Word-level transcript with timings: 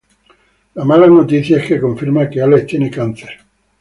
La 0.73 0.83
mala 0.83 1.05
noticia 1.05 1.59
es 1.59 1.67
que 1.67 1.79
confirma 1.79 2.27
que 2.27 2.41
Alex 2.41 2.65
tiene 2.65 2.89
cáncer. 2.89 3.37